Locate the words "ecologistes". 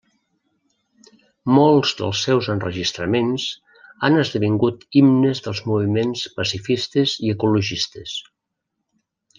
7.37-8.21